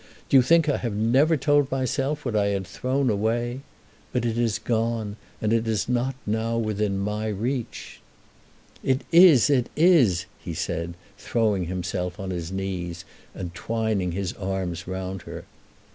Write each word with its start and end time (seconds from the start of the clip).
Do 0.29 0.37
you 0.37 0.41
think 0.41 0.67
I 0.67 0.77
have 0.77 0.95
never 0.95 1.37
told 1.37 1.69
myself 1.69 2.25
what 2.25 2.35
I 2.35 2.47
had 2.47 2.65
thrown 2.65 3.11
away? 3.11 3.59
But 4.11 4.25
it 4.25 4.35
is 4.35 4.57
gone, 4.57 5.15
and 5.39 5.53
it 5.53 5.67
is 5.67 5.87
not 5.87 6.15
now 6.25 6.57
within 6.57 6.97
my 6.97 7.27
reach." 7.27 8.01
"It 8.81 9.01
is; 9.11 9.47
it 9.51 9.69
is," 9.75 10.25
he 10.39 10.55
said, 10.55 10.95
throwing 11.19 11.65
himself 11.65 12.19
on 12.19 12.31
his 12.31 12.51
knees, 12.51 13.05
and 13.35 13.53
twining 13.53 14.13
his 14.13 14.33
arms 14.33 14.87
round 14.87 15.21
her. 15.29 15.45